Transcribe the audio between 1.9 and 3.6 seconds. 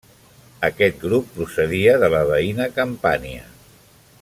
de la veïna Campània.